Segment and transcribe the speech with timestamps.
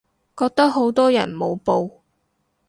[0.35, 1.91] 覺得好多人冇報